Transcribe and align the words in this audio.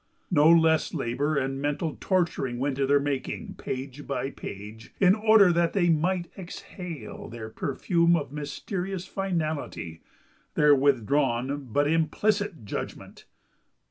No 0.31 0.49
less 0.49 0.95
labour 0.95 1.37
and 1.37 1.61
mental 1.61 1.95
torturing 1.99 2.57
went 2.57 2.75
to 2.77 2.87
their 2.87 2.99
making, 2.99 3.53
page 3.59 4.07
by 4.07 4.31
page, 4.31 4.95
in 4.99 5.13
order 5.13 5.53
that 5.53 5.73
they 5.73 5.89
might 5.89 6.31
exhale 6.35 7.29
their 7.29 7.49
perfume 7.51 8.15
of 8.15 8.31
mysterious 8.31 9.05
finality, 9.05 10.01
their 10.55 10.73
withdrawn 10.73 11.65
but 11.67 11.87
implicit 11.87 12.65
judgment. 12.65 13.25